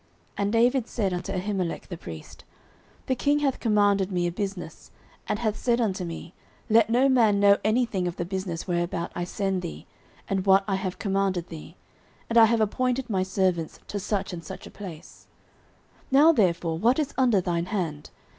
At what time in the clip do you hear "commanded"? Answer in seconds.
3.59-4.11, 10.97-11.49